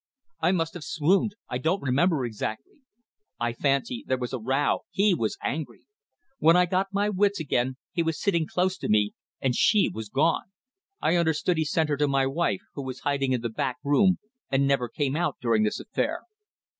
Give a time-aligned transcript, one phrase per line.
[0.39, 2.79] I must have swooned; I don't remember exactly.
[3.39, 5.85] I fancy there was a row; he was angry.
[6.39, 10.09] When I got my wits again he was sitting close to me, and she was
[10.09, 10.53] gone.
[11.03, 14.17] I understood he sent her to my wife, who was hiding in the back room
[14.49, 16.23] and never came out during this affair.